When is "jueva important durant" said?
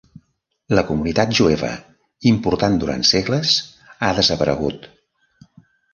1.39-3.07